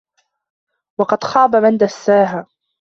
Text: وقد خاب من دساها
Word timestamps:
وقد 0.99 1.23
خاب 1.23 1.55
من 1.55 1.77
دساها 1.77 2.47